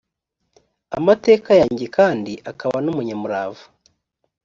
[0.97, 3.63] amateka yanjye kandi akaba n umunyamurava